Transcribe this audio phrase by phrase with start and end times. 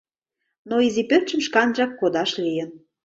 [0.69, 2.69] Но изи пӧртшым шканжак кодаш лийын.